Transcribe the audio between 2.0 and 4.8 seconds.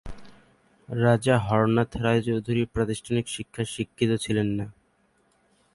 রায় চৌধুরী প্রাতিষ্ঠানিক শিক্ষায় শিক্ষিত ছিলেন না।